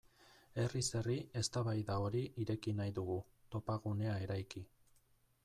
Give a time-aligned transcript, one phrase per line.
[0.61, 3.19] Herriz herri eztabaida hori ireki nahi dugu,
[3.57, 4.67] topagunea eraiki.